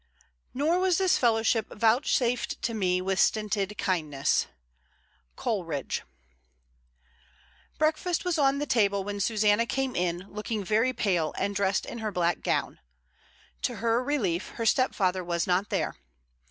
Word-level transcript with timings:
Nor 0.55 0.79
was 0.79 0.97
this 0.97 1.19
fellowship 1.19 1.67
vouchsafed 1.71 2.59
to 2.63 2.73
me 2.73 3.01
With 3.03 3.19
stinted 3.19 3.77
kindness. 3.77 4.47
Coleridge. 5.35 6.01
Breakfast 7.77 8.25
was 8.25 8.39
on 8.39 8.57
the 8.57 8.65
table 8.65 9.03
when 9.03 9.19
Susanna 9.19 9.67
came 9.67 9.95
in, 9.95 10.27
looking 10.33 10.63
very 10.63 10.91
pale, 10.91 11.35
and 11.37 11.55
dressed 11.55 11.85
in 11.85 11.99
her 11.99 12.11
black 12.11 12.41
gown. 12.41 12.79
To 13.61 13.75
her 13.75 14.03
relief 14.03 14.49
her 14.55 14.65
stepfather 14.65 15.23
was 15.23 15.45
not 15.45 15.69
there. 15.69 15.97